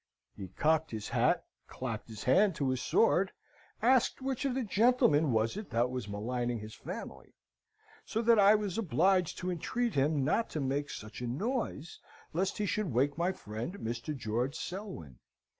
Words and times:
"He 0.35 0.47
cocked 0.47 0.89
his 0.89 1.09
hat, 1.09 1.45
clapped 1.67 2.07
his 2.07 2.23
hand 2.23 2.55
to 2.55 2.69
his 2.71 2.81
sword, 2.81 3.31
asked 3.83 4.19
which 4.19 4.45
of 4.45 4.55
the 4.55 4.63
gentleman 4.63 5.31
was 5.31 5.55
it 5.57 5.69
that 5.69 5.91
was 5.91 6.09
maligning 6.09 6.57
his 6.57 6.73
family? 6.73 7.35
so 8.03 8.23
that 8.23 8.39
I 8.39 8.55
was 8.55 8.79
obliged 8.79 9.37
to 9.37 9.51
entreat 9.51 9.93
him 9.93 10.23
not 10.25 10.49
to 10.57 10.59
make 10.59 10.89
such 10.89 11.21
a 11.21 11.27
noise, 11.27 11.99
lest 12.33 12.57
he 12.57 12.65
should 12.65 12.91
wake 12.91 13.15
my 13.15 13.31
friend, 13.31 13.75
Mr. 13.75 14.17
George 14.17 14.55
Selwyn. 14.55 15.19